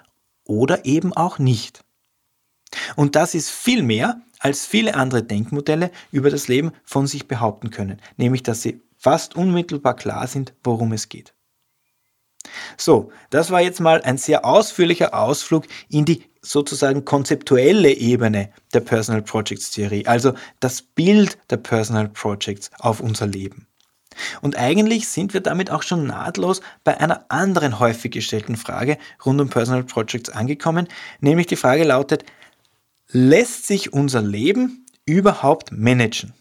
oder 0.44 0.84
eben 0.84 1.12
auch 1.12 1.38
nicht. 1.38 1.84
Und 2.96 3.14
das 3.14 3.34
ist 3.34 3.50
viel 3.50 3.82
mehr, 3.82 4.20
als 4.40 4.66
viele 4.66 4.94
andere 4.94 5.22
Denkmodelle 5.22 5.90
über 6.10 6.30
das 6.30 6.48
Leben 6.48 6.72
von 6.82 7.06
sich 7.06 7.28
behaupten 7.28 7.70
können, 7.70 8.00
nämlich 8.16 8.42
dass 8.42 8.62
sie 8.62 8.80
fast 8.96 9.36
unmittelbar 9.36 9.94
klar 9.94 10.26
sind, 10.26 10.54
worum 10.64 10.92
es 10.92 11.08
geht. 11.08 11.34
So, 12.76 13.12
das 13.30 13.50
war 13.50 13.60
jetzt 13.60 13.80
mal 13.80 14.02
ein 14.02 14.18
sehr 14.18 14.44
ausführlicher 14.44 15.14
Ausflug 15.14 15.66
in 15.88 16.04
die 16.04 16.24
sozusagen 16.42 17.04
konzeptuelle 17.04 17.92
Ebene 17.92 18.50
der 18.72 18.80
Personal 18.80 19.22
Projects 19.22 19.70
Theorie, 19.70 20.06
also 20.06 20.32
das 20.60 20.82
Bild 20.82 21.38
der 21.50 21.58
Personal 21.58 22.08
Projects 22.08 22.70
auf 22.78 23.00
unser 23.00 23.26
Leben. 23.26 23.66
Und 24.40 24.56
eigentlich 24.56 25.08
sind 25.08 25.34
wir 25.34 25.40
damit 25.40 25.70
auch 25.70 25.82
schon 25.82 26.06
nahtlos 26.06 26.62
bei 26.82 26.98
einer 26.98 27.26
anderen 27.28 27.78
häufig 27.78 28.12
gestellten 28.12 28.56
Frage 28.56 28.98
rund 29.24 29.40
um 29.40 29.48
Personal 29.48 29.84
Projects 29.84 30.30
angekommen, 30.30 30.88
nämlich 31.20 31.46
die 31.46 31.56
Frage 31.56 31.84
lautet, 31.84 32.24
lässt 33.08 33.66
sich 33.66 33.92
unser 33.92 34.22
Leben 34.22 34.86
überhaupt 35.04 35.72
managen? 35.72 36.32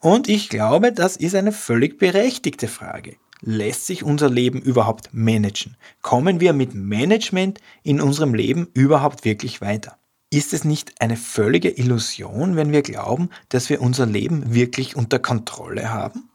Und 0.00 0.28
ich 0.28 0.48
glaube, 0.48 0.92
das 0.92 1.16
ist 1.16 1.34
eine 1.34 1.52
völlig 1.52 1.98
berechtigte 1.98 2.68
Frage. 2.68 3.16
Lässt 3.42 3.86
sich 3.86 4.04
unser 4.04 4.28
Leben 4.28 4.60
überhaupt 4.60 5.10
managen? 5.12 5.76
Kommen 6.02 6.40
wir 6.40 6.52
mit 6.52 6.74
Management 6.74 7.60
in 7.82 8.00
unserem 8.00 8.34
Leben 8.34 8.68
überhaupt 8.74 9.24
wirklich 9.24 9.60
weiter? 9.60 9.96
Ist 10.30 10.52
es 10.52 10.64
nicht 10.64 11.00
eine 11.00 11.16
völlige 11.16 11.70
Illusion, 11.70 12.54
wenn 12.56 12.70
wir 12.70 12.82
glauben, 12.82 13.30
dass 13.48 13.70
wir 13.70 13.80
unser 13.80 14.06
Leben 14.06 14.54
wirklich 14.54 14.94
unter 14.94 15.18
Kontrolle 15.18 15.90
haben? 15.90 16.28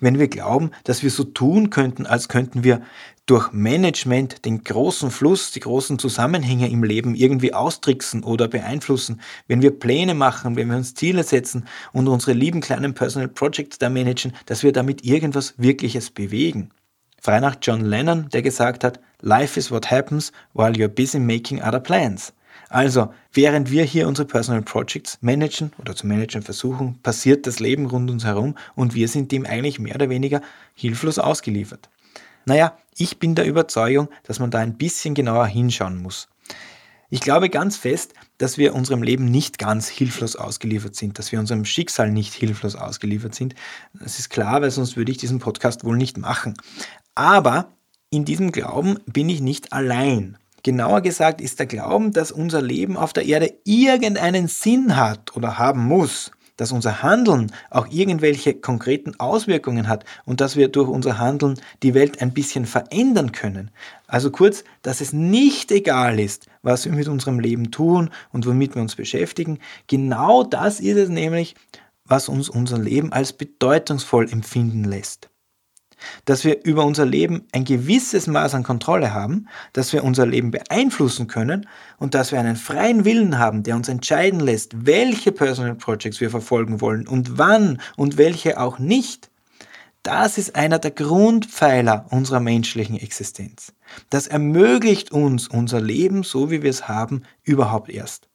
Wenn 0.00 0.18
wir 0.18 0.28
glauben, 0.28 0.72
dass 0.84 1.02
wir 1.02 1.10
so 1.10 1.24
tun 1.24 1.70
könnten, 1.70 2.04
als 2.04 2.28
könnten 2.28 2.64
wir 2.64 2.82
durch 3.28 3.52
Management 3.52 4.46
den 4.46 4.64
großen 4.64 5.10
Fluss, 5.10 5.52
die 5.52 5.60
großen 5.60 5.98
Zusammenhänge 5.98 6.70
im 6.70 6.82
Leben 6.82 7.14
irgendwie 7.14 7.52
austricksen 7.52 8.24
oder 8.24 8.48
beeinflussen, 8.48 9.20
wenn 9.46 9.60
wir 9.60 9.78
Pläne 9.78 10.14
machen, 10.14 10.56
wenn 10.56 10.70
wir 10.70 10.76
uns 10.78 10.94
Ziele 10.94 11.22
setzen 11.22 11.66
und 11.92 12.08
unsere 12.08 12.32
lieben 12.32 12.62
kleinen 12.62 12.94
Personal 12.94 13.28
Projects 13.28 13.76
da 13.76 13.90
managen, 13.90 14.32
dass 14.46 14.62
wir 14.62 14.72
damit 14.72 15.04
irgendwas 15.04 15.54
Wirkliches 15.58 16.10
bewegen. 16.10 16.70
Frei 17.20 17.40
nach 17.40 17.56
John 17.60 17.82
Lennon, 17.82 18.30
der 18.30 18.40
gesagt 18.40 18.82
hat, 18.82 18.98
Life 19.20 19.60
is 19.60 19.70
what 19.70 19.90
happens 19.90 20.32
while 20.54 20.72
you're 20.72 20.88
busy 20.88 21.18
making 21.18 21.62
other 21.62 21.80
plans. 21.80 22.32
Also, 22.70 23.12
während 23.32 23.70
wir 23.70 23.84
hier 23.84 24.08
unsere 24.08 24.26
Personal 24.26 24.62
Projects 24.62 25.18
managen 25.20 25.72
oder 25.78 25.94
zu 25.94 26.06
managen 26.06 26.40
versuchen, 26.40 26.98
passiert 27.02 27.46
das 27.46 27.60
Leben 27.60 27.86
rund 27.86 28.10
uns 28.10 28.24
herum 28.24 28.54
und 28.74 28.94
wir 28.94 29.08
sind 29.08 29.32
dem 29.32 29.44
eigentlich 29.44 29.78
mehr 29.78 29.96
oder 29.96 30.08
weniger 30.08 30.40
hilflos 30.74 31.18
ausgeliefert. 31.18 31.90
Naja, 32.48 32.78
ich 32.98 33.18
bin 33.18 33.34
der 33.34 33.46
Überzeugung, 33.46 34.08
dass 34.24 34.38
man 34.38 34.50
da 34.50 34.58
ein 34.58 34.76
bisschen 34.76 35.14
genauer 35.14 35.46
hinschauen 35.46 35.96
muss. 35.96 36.28
Ich 37.10 37.20
glaube 37.20 37.48
ganz 37.48 37.78
fest, 37.78 38.12
dass 38.36 38.58
wir 38.58 38.74
unserem 38.74 39.02
Leben 39.02 39.24
nicht 39.24 39.58
ganz 39.58 39.88
hilflos 39.88 40.36
ausgeliefert 40.36 40.94
sind, 40.94 41.18
dass 41.18 41.32
wir 41.32 41.38
unserem 41.38 41.64
Schicksal 41.64 42.10
nicht 42.10 42.34
hilflos 42.34 42.76
ausgeliefert 42.76 43.34
sind. 43.34 43.54
Das 43.94 44.18
ist 44.18 44.28
klar, 44.28 44.60
weil 44.60 44.70
sonst 44.70 44.96
würde 44.96 45.10
ich 45.10 45.18
diesen 45.18 45.38
Podcast 45.38 45.84
wohl 45.84 45.96
nicht 45.96 46.18
machen. 46.18 46.54
Aber 47.14 47.72
in 48.10 48.26
diesem 48.26 48.52
Glauben 48.52 48.98
bin 49.06 49.30
ich 49.30 49.40
nicht 49.40 49.72
allein. 49.72 50.36
Genauer 50.62 51.00
gesagt 51.00 51.40
ist 51.40 51.58
der 51.58 51.66
Glauben, 51.66 52.12
dass 52.12 52.30
unser 52.30 52.60
Leben 52.60 52.96
auf 52.96 53.14
der 53.14 53.24
Erde 53.24 53.54
irgendeinen 53.64 54.48
Sinn 54.48 54.96
hat 54.96 55.34
oder 55.34 55.56
haben 55.56 55.84
muss 55.86 56.30
dass 56.58 56.72
unser 56.72 57.02
Handeln 57.02 57.50
auch 57.70 57.86
irgendwelche 57.90 58.52
konkreten 58.52 59.18
Auswirkungen 59.18 59.88
hat 59.88 60.04
und 60.26 60.42
dass 60.42 60.56
wir 60.56 60.68
durch 60.68 60.88
unser 60.88 61.16
Handeln 61.18 61.58
die 61.82 61.94
Welt 61.94 62.20
ein 62.20 62.34
bisschen 62.34 62.66
verändern 62.66 63.32
können. 63.32 63.70
Also 64.06 64.30
kurz, 64.30 64.64
dass 64.82 65.00
es 65.00 65.14
nicht 65.14 65.72
egal 65.72 66.20
ist, 66.20 66.46
was 66.62 66.84
wir 66.84 66.92
mit 66.92 67.08
unserem 67.08 67.40
Leben 67.40 67.70
tun 67.70 68.10
und 68.30 68.46
womit 68.46 68.74
wir 68.74 68.82
uns 68.82 68.96
beschäftigen. 68.96 69.58
Genau 69.86 70.44
das 70.44 70.80
ist 70.80 70.98
es 70.98 71.08
nämlich, 71.08 71.54
was 72.04 72.28
uns 72.28 72.50
unser 72.50 72.78
Leben 72.78 73.12
als 73.12 73.32
bedeutungsvoll 73.32 74.30
empfinden 74.30 74.84
lässt 74.84 75.30
dass 76.24 76.44
wir 76.44 76.64
über 76.64 76.84
unser 76.84 77.06
Leben 77.06 77.46
ein 77.52 77.64
gewisses 77.64 78.26
Maß 78.26 78.54
an 78.54 78.62
Kontrolle 78.62 79.14
haben, 79.14 79.48
dass 79.72 79.92
wir 79.92 80.04
unser 80.04 80.26
Leben 80.26 80.50
beeinflussen 80.50 81.26
können 81.26 81.66
und 81.98 82.14
dass 82.14 82.32
wir 82.32 82.40
einen 82.40 82.56
freien 82.56 83.04
Willen 83.04 83.38
haben, 83.38 83.62
der 83.62 83.76
uns 83.76 83.88
entscheiden 83.88 84.40
lässt, 84.40 84.86
welche 84.86 85.32
Personal 85.32 85.74
Projects 85.74 86.20
wir 86.20 86.30
verfolgen 86.30 86.80
wollen 86.80 87.06
und 87.06 87.38
wann 87.38 87.80
und 87.96 88.16
welche 88.16 88.60
auch 88.60 88.78
nicht. 88.78 89.30
Das 90.02 90.38
ist 90.38 90.54
einer 90.54 90.78
der 90.78 90.92
Grundpfeiler 90.92 92.06
unserer 92.10 92.40
menschlichen 92.40 92.96
Existenz. 92.96 93.74
Das 94.10 94.26
ermöglicht 94.26 95.12
uns 95.12 95.48
unser 95.48 95.80
Leben, 95.80 96.22
so 96.22 96.50
wie 96.50 96.62
wir 96.62 96.70
es 96.70 96.88
haben, 96.88 97.24
überhaupt 97.42 97.90
erst. 97.90 98.27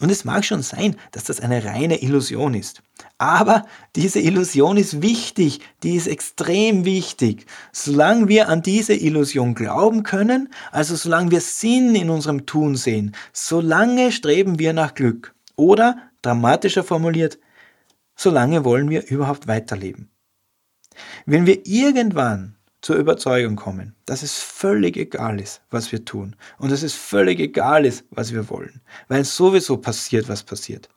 Und 0.00 0.10
es 0.10 0.26
mag 0.26 0.44
schon 0.44 0.62
sein, 0.62 0.96
dass 1.12 1.24
das 1.24 1.40
eine 1.40 1.64
reine 1.64 2.02
Illusion 2.02 2.52
ist. 2.52 2.82
Aber 3.16 3.64
diese 3.94 4.20
Illusion 4.20 4.76
ist 4.76 5.00
wichtig, 5.00 5.60
die 5.82 5.96
ist 5.96 6.06
extrem 6.06 6.84
wichtig. 6.84 7.46
Solange 7.72 8.28
wir 8.28 8.50
an 8.50 8.60
diese 8.60 8.92
Illusion 8.94 9.54
glauben 9.54 10.02
können, 10.02 10.50
also 10.70 10.96
solange 10.96 11.30
wir 11.30 11.40
Sinn 11.40 11.94
in 11.94 12.10
unserem 12.10 12.44
Tun 12.44 12.76
sehen, 12.76 13.14
solange 13.32 14.12
streben 14.12 14.58
wir 14.58 14.74
nach 14.74 14.94
Glück. 14.94 15.34
Oder, 15.56 15.96
dramatischer 16.20 16.84
formuliert, 16.84 17.38
solange 18.16 18.66
wollen 18.66 18.90
wir 18.90 19.06
überhaupt 19.06 19.46
weiterleben. 19.46 20.10
Wenn 21.24 21.46
wir 21.46 21.66
irgendwann 21.66 22.55
zur 22.86 22.96
Überzeugung 22.98 23.56
kommen, 23.56 23.96
dass 24.04 24.22
es 24.22 24.38
völlig 24.38 24.96
egal 24.96 25.40
ist, 25.40 25.60
was 25.70 25.90
wir 25.90 26.04
tun 26.04 26.36
und 26.58 26.70
dass 26.70 26.84
es 26.84 26.94
völlig 26.94 27.40
egal 27.40 27.84
ist, 27.84 28.04
was 28.10 28.32
wir 28.32 28.48
wollen, 28.48 28.80
weil 29.08 29.24
sowieso 29.24 29.76
passiert, 29.76 30.28
was 30.28 30.44
passiert. 30.44 30.88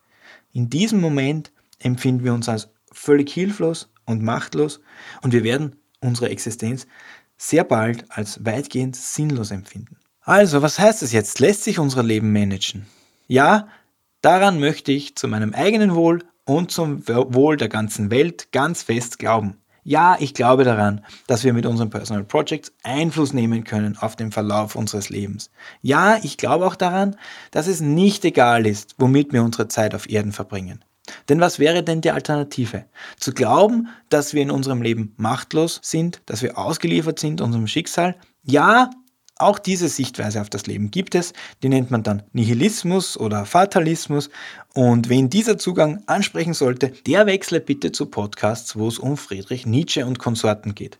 In 0.53 0.69
diesem 0.69 1.01
Moment 1.01 1.51
empfinden 1.79 2.23
wir 2.23 2.35
uns 2.35 2.47
als 2.47 2.69
völlig 2.91 3.31
hilflos 3.31 3.89
und 4.05 4.21
machtlos 4.21 4.81
und 5.23 5.33
wir 5.33 5.43
werden 5.43 5.77
unsere 5.99 6.29
Existenz 6.29 6.85
sehr 7.39 7.63
bald 7.63 8.05
als 8.09 8.45
weitgehend 8.45 8.95
sinnlos 8.95 9.49
empfinden. 9.49 9.97
Also, 10.21 10.61
was 10.61 10.77
heißt 10.77 11.01
das 11.01 11.11
jetzt? 11.11 11.39
Lässt 11.39 11.63
sich 11.63 11.79
unser 11.79 12.03
Leben 12.03 12.31
managen? 12.31 12.85
Ja, 13.25 13.67
daran 14.21 14.59
möchte 14.59 14.91
ich 14.91 15.15
zu 15.15 15.27
meinem 15.27 15.55
eigenen 15.55 15.95
Wohl 15.95 16.23
und 16.45 16.69
zum 16.69 17.07
Wohl 17.07 17.57
der 17.57 17.67
ganzen 17.67 18.11
Welt 18.11 18.51
ganz 18.51 18.83
fest 18.83 19.17
glauben. 19.17 19.57
Ja, 19.89 20.17
ich 20.19 20.35
glaube 20.35 20.65
daran, 20.65 21.03
dass 21.25 21.43
wir 21.43 21.51
mit 21.51 21.65
unseren 21.65 21.89
Personal 21.89 22.23
Projects 22.23 22.71
Einfluss 22.83 23.33
nehmen 23.33 23.63
können 23.63 23.97
auf 23.97 24.15
den 24.15 24.31
Verlauf 24.31 24.75
unseres 24.75 25.09
Lebens. 25.09 25.49
Ja, 25.81 26.19
ich 26.21 26.37
glaube 26.37 26.67
auch 26.67 26.75
daran, 26.75 27.15
dass 27.49 27.65
es 27.65 27.81
nicht 27.81 28.23
egal 28.23 28.67
ist, 28.67 28.93
womit 28.99 29.33
wir 29.33 29.41
unsere 29.41 29.67
Zeit 29.67 29.95
auf 29.95 30.07
Erden 30.07 30.31
verbringen. 30.31 30.85
Denn 31.27 31.39
was 31.39 31.57
wäre 31.57 31.81
denn 31.81 32.01
die 32.01 32.11
Alternative? 32.11 32.85
Zu 33.17 33.33
glauben, 33.33 33.87
dass 34.09 34.35
wir 34.35 34.43
in 34.43 34.51
unserem 34.51 34.83
Leben 34.83 35.15
machtlos 35.17 35.79
sind, 35.81 36.21
dass 36.27 36.43
wir 36.43 36.59
ausgeliefert 36.59 37.17
sind 37.17 37.41
unserem 37.41 37.65
Schicksal? 37.65 38.15
Ja, 38.43 38.91
auch 39.39 39.57
diese 39.57 39.87
Sichtweise 39.87 40.41
auf 40.41 40.49
das 40.49 40.67
Leben 40.67 40.91
gibt 40.91 41.15
es, 41.15 41.33
die 41.63 41.69
nennt 41.69 41.91
man 41.91 42.03
dann 42.03 42.23
Nihilismus 42.33 43.17
oder 43.17 43.45
Fatalismus. 43.45 44.29
Und 44.73 45.09
wen 45.09 45.29
dieser 45.29 45.57
Zugang 45.57 46.03
ansprechen 46.05 46.53
sollte, 46.53 46.89
der 47.07 47.25
wechsle 47.25 47.59
bitte 47.59 47.91
zu 47.91 48.05
Podcasts, 48.05 48.77
wo 48.77 48.87
es 48.87 48.99
um 48.99 49.17
Friedrich 49.17 49.65
Nietzsche 49.65 50.05
und 50.05 50.19
Konsorten 50.19 50.75
geht. 50.75 50.97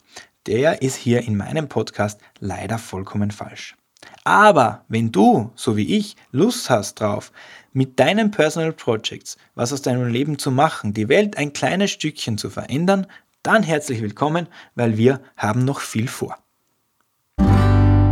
Der 0.47 0.81
ist 0.81 0.95
hier 0.95 1.21
in 1.21 1.37
meinem 1.37 1.67
Podcast 1.67 2.19
leider 2.39 2.77
vollkommen 2.77 3.31
falsch. 3.31 3.75
Aber 4.23 4.85
wenn 4.87 5.11
du, 5.11 5.51
so 5.55 5.75
wie 5.75 5.97
ich, 5.97 6.15
Lust 6.31 6.69
hast 6.69 7.01
drauf, 7.01 7.31
mit 7.73 7.99
deinen 7.99 8.31
Personal 8.31 8.73
Projects 8.73 9.37
was 9.55 9.73
aus 9.73 9.81
deinem 9.81 10.07
Leben 10.07 10.39
zu 10.39 10.51
machen, 10.51 10.93
die 10.93 11.09
Welt 11.09 11.37
ein 11.37 11.53
kleines 11.53 11.91
Stückchen 11.91 12.37
zu 12.37 12.49
verändern, 12.49 13.07
dann 13.43 13.63
herzlich 13.63 14.01
willkommen, 14.01 14.47
weil 14.75 14.97
wir 14.97 15.21
haben 15.37 15.65
noch 15.65 15.79
viel 15.81 16.07
vor. 16.07 16.37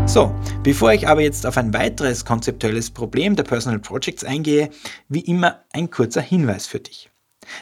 So, 0.07 0.33
bevor 0.63 0.93
ich 0.93 1.05
aber 1.05 1.21
jetzt 1.21 1.45
auf 1.45 1.57
ein 1.57 1.73
weiteres 1.73 2.23
konzeptuelles 2.23 2.89
Problem 2.89 3.35
der 3.35 3.43
Personal 3.43 3.79
Projects 3.79 4.23
eingehe, 4.23 4.69
wie 5.09 5.19
immer 5.19 5.65
ein 5.73 5.89
kurzer 5.89 6.21
Hinweis 6.21 6.65
für 6.65 6.79
dich. 6.79 7.09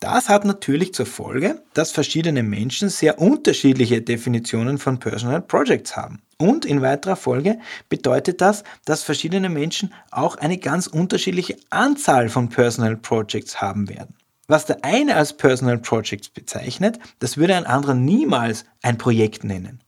Das 0.00 0.28
hat 0.28 0.44
natürlich 0.44 0.92
zur 0.92 1.06
Folge, 1.06 1.62
dass 1.72 1.90
verschiedene 1.90 2.42
Menschen 2.42 2.90
sehr 2.90 3.18
unterschiedliche 3.18 4.02
Definitionen 4.02 4.76
von 4.76 4.98
Personal 4.98 5.40
Projects 5.40 5.96
haben. 5.96 6.20
Und 6.38 6.66
in 6.66 6.82
weiterer 6.82 7.16
Folge 7.16 7.58
bedeutet 7.88 8.42
das, 8.42 8.62
dass 8.84 9.02
verschiedene 9.02 9.48
Menschen 9.48 9.94
auch 10.10 10.36
eine 10.36 10.58
ganz 10.58 10.86
unterschiedliche 10.86 11.56
Anzahl 11.70 12.28
von 12.28 12.50
Personal 12.50 12.96
Projects 12.96 13.62
haben 13.62 13.88
werden. 13.88 14.14
Was 14.48 14.66
der 14.66 14.84
eine 14.84 15.16
als 15.16 15.32
Personal 15.32 15.78
Projects 15.78 16.28
bezeichnet, 16.28 16.98
das 17.18 17.38
würde 17.38 17.56
ein 17.56 17.66
anderer 17.66 17.94
niemals 17.94 18.64
ein 18.82 18.98
Projekt 18.98 19.44
nennen. 19.44 19.80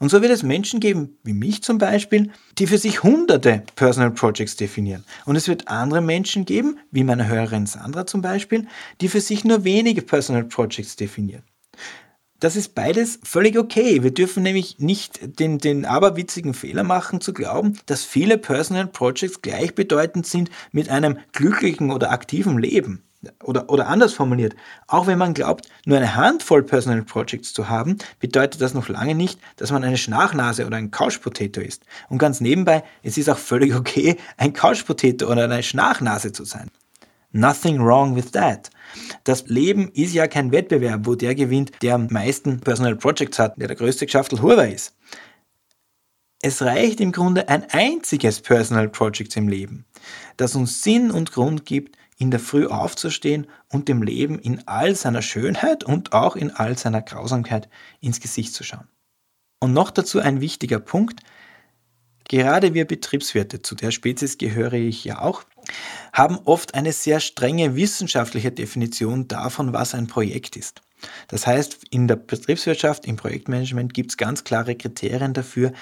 Und 0.00 0.08
so 0.08 0.22
wird 0.22 0.32
es 0.32 0.42
Menschen 0.42 0.80
geben, 0.80 1.18
wie 1.24 1.34
mich 1.34 1.62
zum 1.62 1.76
Beispiel, 1.76 2.30
die 2.58 2.66
für 2.66 2.78
sich 2.78 3.02
hunderte 3.02 3.62
Personal 3.76 4.10
Projects 4.10 4.56
definieren. 4.56 5.04
Und 5.26 5.36
es 5.36 5.46
wird 5.46 5.68
andere 5.68 6.00
Menschen 6.00 6.46
geben, 6.46 6.78
wie 6.90 7.04
meine 7.04 7.28
Hörerin 7.28 7.66
Sandra 7.66 8.06
zum 8.06 8.22
Beispiel, 8.22 8.66
die 9.02 9.08
für 9.08 9.20
sich 9.20 9.44
nur 9.44 9.62
wenige 9.62 10.00
Personal 10.00 10.44
Projects 10.44 10.96
definieren. 10.96 11.42
Das 12.40 12.56
ist 12.56 12.74
beides 12.74 13.20
völlig 13.22 13.58
okay. 13.58 14.02
Wir 14.02 14.14
dürfen 14.14 14.42
nämlich 14.42 14.78
nicht 14.78 15.38
den, 15.38 15.58
den 15.58 15.84
aberwitzigen 15.84 16.54
Fehler 16.54 16.82
machen, 16.82 17.20
zu 17.20 17.34
glauben, 17.34 17.78
dass 17.84 18.02
viele 18.02 18.38
Personal 18.38 18.86
Projects 18.86 19.42
gleichbedeutend 19.42 20.26
sind 20.26 20.50
mit 20.72 20.88
einem 20.88 21.18
glücklichen 21.32 21.90
oder 21.90 22.10
aktiven 22.10 22.58
Leben. 22.58 23.02
Oder, 23.42 23.68
oder 23.68 23.86
anders 23.88 24.14
formuliert, 24.14 24.56
auch 24.86 25.06
wenn 25.06 25.18
man 25.18 25.34
glaubt, 25.34 25.68
nur 25.84 25.98
eine 25.98 26.14
Handvoll 26.14 26.62
Personal 26.62 27.02
Projects 27.02 27.52
zu 27.52 27.68
haben, 27.68 27.98
bedeutet 28.18 28.62
das 28.62 28.72
noch 28.72 28.88
lange 28.88 29.14
nicht, 29.14 29.38
dass 29.56 29.70
man 29.70 29.84
eine 29.84 29.98
Schnachnase 29.98 30.66
oder 30.66 30.78
ein 30.78 30.90
Couch 30.90 31.20
Potato 31.20 31.60
ist. 31.60 31.84
Und 32.08 32.16
ganz 32.16 32.40
nebenbei, 32.40 32.82
es 33.02 33.18
ist 33.18 33.28
auch 33.28 33.36
völlig 33.36 33.74
okay, 33.74 34.16
ein 34.38 34.54
Couch 34.54 34.86
Potato 34.86 35.26
oder 35.30 35.44
eine 35.44 35.62
Schnachnase 35.62 36.32
zu 36.32 36.44
sein. 36.44 36.70
Nothing 37.32 37.78
wrong 37.78 38.16
with 38.16 38.32
that. 38.32 38.70
Das 39.24 39.46
Leben 39.46 39.90
ist 39.92 40.14
ja 40.14 40.26
kein 40.26 40.50
Wettbewerb, 40.50 41.02
wo 41.04 41.14
der 41.14 41.34
gewinnt, 41.34 41.72
der 41.82 41.96
am 41.96 42.06
meisten 42.10 42.60
Personal 42.60 42.96
Projects 42.96 43.38
hat, 43.38 43.60
der 43.60 43.68
der 43.68 43.76
größte 43.76 44.06
Geschäftel 44.06 44.40
Huber 44.40 44.66
ist. 44.66 44.96
Es 46.42 46.62
reicht 46.62 47.00
im 47.00 47.12
Grunde 47.12 47.50
ein 47.50 47.66
einziges 47.70 48.40
Personal 48.40 48.88
Project 48.88 49.36
im 49.36 49.46
Leben, 49.46 49.84
das 50.38 50.56
uns 50.56 50.82
Sinn 50.82 51.10
und 51.10 51.32
Grund 51.32 51.66
gibt, 51.66 51.98
in 52.20 52.30
der 52.30 52.38
Früh 52.38 52.66
aufzustehen 52.66 53.46
und 53.72 53.88
dem 53.88 54.02
Leben 54.02 54.38
in 54.38 54.68
all 54.68 54.94
seiner 54.94 55.22
Schönheit 55.22 55.84
und 55.84 56.12
auch 56.12 56.36
in 56.36 56.50
all 56.50 56.76
seiner 56.76 57.00
Grausamkeit 57.00 57.68
ins 58.00 58.20
Gesicht 58.20 58.52
zu 58.52 58.62
schauen. 58.62 58.86
Und 59.58 59.72
noch 59.72 59.90
dazu 59.90 60.20
ein 60.20 60.42
wichtiger 60.42 60.80
Punkt. 60.80 61.20
Gerade 62.28 62.74
wir 62.74 62.86
Betriebswirte, 62.86 63.62
zu 63.62 63.74
der 63.74 63.90
Spezies 63.90 64.36
gehöre 64.36 64.74
ich 64.74 65.02
ja 65.02 65.22
auch, 65.22 65.44
haben 66.12 66.38
oft 66.44 66.74
eine 66.74 66.92
sehr 66.92 67.20
strenge 67.20 67.74
wissenschaftliche 67.74 68.52
Definition 68.52 69.26
davon, 69.26 69.72
was 69.72 69.94
ein 69.94 70.06
Projekt 70.06 70.56
ist. 70.56 70.82
Das 71.28 71.46
heißt, 71.46 71.86
in 71.90 72.06
der 72.06 72.16
Betriebswirtschaft, 72.16 73.06
im 73.06 73.16
Projektmanagement 73.16 73.94
gibt 73.94 74.10
es 74.10 74.16
ganz 74.18 74.44
klare 74.44 74.76
Kriterien 74.76 75.32
dafür, 75.32 75.72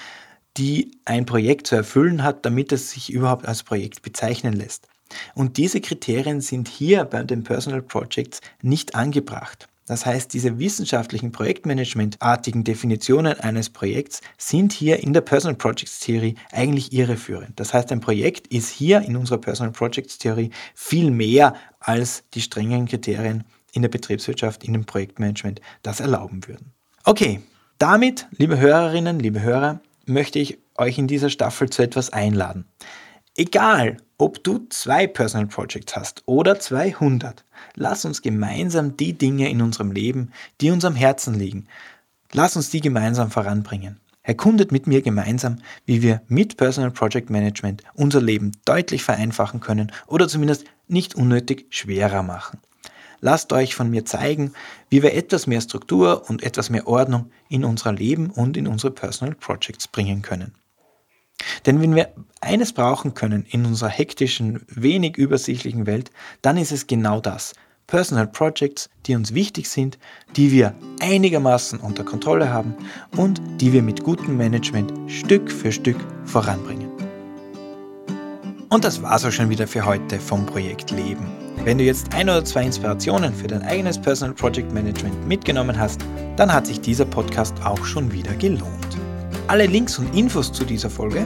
die 0.55 0.97
ein 1.03 1.25
Projekt 1.25 1.67
zu 1.67 1.75
erfüllen 1.75 2.23
hat, 2.23 2.45
damit 2.45 2.71
es 2.71 2.91
sich 2.91 3.11
überhaupt 3.11 3.45
als 3.45 3.63
Projekt 3.63 4.01
bezeichnen 4.01 4.53
lässt. 4.53 4.87
Und 5.35 5.57
diese 5.57 5.81
Kriterien 5.81 6.41
sind 6.41 6.67
hier 6.67 7.05
bei 7.05 7.23
den 7.23 7.43
Personal 7.43 7.81
Projects 7.81 8.41
nicht 8.61 8.95
angebracht. 8.95 9.67
Das 9.89 10.05
heißt, 10.05 10.31
diese 10.33 10.59
wissenschaftlichen 10.59 11.31
Projektmanagement-artigen 11.31 12.63
Definitionen 12.63 13.39
eines 13.39 13.71
Projekts 13.71 14.21
sind 14.37 14.71
hier 14.71 15.01
in 15.01 15.13
der 15.13 15.21
Personal 15.21 15.55
Projects 15.55 15.99
Theorie 15.99 16.35
eigentlich 16.51 16.93
irreführend. 16.93 17.59
Das 17.59 17.73
heißt, 17.73 17.91
ein 17.91 17.99
Projekt 17.99 18.45
ist 18.53 18.69
hier 18.69 19.01
in 19.01 19.15
unserer 19.15 19.39
Personal 19.39 19.71
Projects 19.71 20.19
Theorie 20.19 20.51
viel 20.75 21.09
mehr 21.09 21.55
als 21.79 22.23
die 22.35 22.41
strengen 22.41 22.87
Kriterien 22.87 23.45
in 23.73 23.81
der 23.81 23.89
Betriebswirtschaft, 23.89 24.63
in 24.63 24.73
dem 24.73 24.85
Projektmanagement 24.85 25.59
das 25.81 26.01
erlauben 26.01 26.47
würden. 26.47 26.71
Okay, 27.03 27.41
damit, 27.79 28.27
liebe 28.37 28.59
Hörerinnen, 28.59 29.19
liebe 29.19 29.41
Hörer, 29.41 29.79
möchte 30.05 30.37
ich 30.37 30.59
euch 30.77 30.99
in 30.99 31.07
dieser 31.07 31.31
Staffel 31.31 31.67
zu 31.71 31.81
etwas 31.81 32.13
einladen. 32.13 32.65
Egal, 33.35 33.97
ob 34.17 34.43
du 34.43 34.67
zwei 34.69 35.07
Personal 35.07 35.47
Projects 35.47 35.95
hast 35.95 36.23
oder 36.25 36.59
200, 36.59 37.45
lass 37.75 38.03
uns 38.03 38.21
gemeinsam 38.21 38.97
die 38.97 39.13
Dinge 39.13 39.49
in 39.49 39.61
unserem 39.61 39.91
Leben, 39.91 40.31
die 40.59 40.71
uns 40.71 40.83
am 40.83 40.95
Herzen 40.95 41.35
liegen, 41.35 41.67
lass 42.33 42.55
uns 42.55 42.69
die 42.69 42.81
gemeinsam 42.81 43.31
voranbringen. 43.31 43.99
Erkundet 44.23 44.71
mit 44.71 44.87
mir 44.87 45.01
gemeinsam, 45.01 45.57
wie 45.85 46.01
wir 46.01 46.21
mit 46.27 46.57
Personal 46.57 46.91
Project 46.91 47.29
Management 47.29 47.83
unser 47.93 48.21
Leben 48.21 48.51
deutlich 48.65 49.03
vereinfachen 49.03 49.59
können 49.59 49.91
oder 50.07 50.27
zumindest 50.27 50.65
nicht 50.87 51.15
unnötig 51.15 51.67
schwerer 51.69 52.23
machen. 52.23 52.59
Lasst 53.21 53.53
euch 53.53 53.75
von 53.75 53.89
mir 53.89 54.05
zeigen, 54.05 54.53
wie 54.89 55.03
wir 55.03 55.13
etwas 55.13 55.47
mehr 55.47 55.61
Struktur 55.61 56.29
und 56.29 56.43
etwas 56.43 56.69
mehr 56.69 56.87
Ordnung 56.87 57.31
in 57.47 57.63
unser 57.63 57.91
Leben 57.91 58.29
und 58.29 58.57
in 58.57 58.67
unsere 58.67 58.91
Personal 58.91 59.35
Projects 59.35 59.87
bringen 59.87 60.21
können. 60.21 60.53
Denn 61.65 61.81
wenn 61.81 61.95
wir 61.95 62.09
eines 62.41 62.73
brauchen 62.73 63.13
können 63.13 63.45
in 63.49 63.65
unserer 63.65 63.89
hektischen, 63.89 64.61
wenig 64.67 65.17
übersichtlichen 65.17 65.85
Welt, 65.85 66.11
dann 66.41 66.57
ist 66.57 66.71
es 66.71 66.87
genau 66.87 67.19
das. 67.19 67.53
Personal 67.87 68.27
Projects, 68.27 68.89
die 69.07 69.15
uns 69.15 69.33
wichtig 69.33 69.67
sind, 69.67 69.97
die 70.35 70.51
wir 70.51 70.75
einigermaßen 70.99 71.79
unter 71.79 72.03
Kontrolle 72.03 72.51
haben 72.51 72.75
und 73.17 73.41
die 73.59 73.73
wir 73.73 73.81
mit 73.81 74.03
gutem 74.03 74.37
Management 74.37 74.93
Stück 75.11 75.51
für 75.51 75.71
Stück 75.71 75.97
voranbringen. 76.25 76.91
Und 78.69 78.83
das 78.83 79.01
war's 79.01 79.25
auch 79.25 79.31
schon 79.31 79.49
wieder 79.49 79.65
für 79.65 79.83
heute 79.83 80.19
vom 80.19 80.45
Projekt 80.45 80.91
Leben. 80.91 81.25
Wenn 81.63 81.79
du 81.79 81.83
jetzt 81.83 82.13
ein 82.13 82.29
oder 82.29 82.45
zwei 82.45 82.63
Inspirationen 82.63 83.33
für 83.33 83.47
dein 83.47 83.63
eigenes 83.63 83.99
Personal 83.99 84.35
Project 84.35 84.71
Management 84.71 85.27
mitgenommen 85.27 85.77
hast, 85.77 86.01
dann 86.35 86.53
hat 86.53 86.67
sich 86.67 86.79
dieser 86.79 87.05
Podcast 87.05 87.55
auch 87.65 87.83
schon 87.83 88.11
wieder 88.11 88.33
gelohnt. 88.35 89.08
Alle 89.49 89.65
Links 89.65 89.97
und 89.97 90.15
Infos 90.15 90.51
zu 90.51 90.63
dieser 90.63 90.91
Folge 90.91 91.25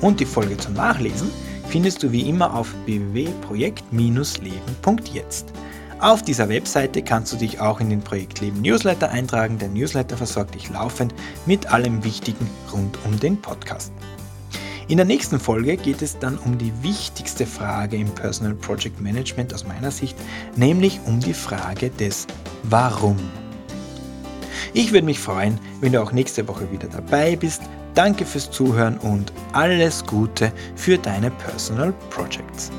und 0.00 0.20
die 0.20 0.26
Folge 0.26 0.56
zum 0.56 0.74
Nachlesen 0.74 1.28
findest 1.66 2.04
du 2.04 2.12
wie 2.12 2.28
immer 2.28 2.54
auf 2.54 2.72
www.projekt-leben.jetzt. 2.84 5.52
Auf 5.98 6.22
dieser 6.22 6.48
Webseite 6.48 7.02
kannst 7.02 7.32
du 7.32 7.36
dich 7.36 7.58
auch 7.58 7.80
in 7.80 7.90
den 7.90 8.00
Projektleben 8.00 8.62
Newsletter 8.62 9.10
eintragen. 9.10 9.58
Der 9.58 9.70
Newsletter 9.70 10.16
versorgt 10.16 10.54
dich 10.54 10.70
laufend 10.70 11.16
mit 11.46 11.72
allem 11.72 12.04
Wichtigen 12.04 12.48
rund 12.72 12.96
um 13.04 13.18
den 13.18 13.42
Podcast. 13.42 13.92
In 14.86 14.98
der 14.98 15.06
nächsten 15.06 15.40
Folge 15.40 15.76
geht 15.76 16.00
es 16.00 16.16
dann 16.16 16.38
um 16.38 16.56
die 16.56 16.72
wichtigste 16.80 17.44
Frage 17.44 17.96
im 17.96 18.14
Personal 18.14 18.54
Project 18.54 19.00
Management 19.00 19.52
aus 19.52 19.66
meiner 19.66 19.90
Sicht, 19.90 20.16
nämlich 20.54 21.00
um 21.06 21.18
die 21.18 21.34
Frage 21.34 21.90
des 21.90 22.28
Warum. 22.62 23.16
Ich 24.76 24.92
würde 24.92 25.06
mich 25.06 25.20
freuen, 25.20 25.60
wenn 25.80 25.92
du 25.92 26.02
auch 26.02 26.10
nächste 26.10 26.48
Woche 26.48 26.70
wieder 26.72 26.88
dabei 26.88 27.36
bist. 27.36 27.62
Danke 27.94 28.26
fürs 28.26 28.50
Zuhören 28.50 28.98
und 28.98 29.32
alles 29.52 30.04
Gute 30.04 30.52
für 30.74 30.98
deine 30.98 31.30
Personal 31.30 31.94
Projects. 32.10 32.72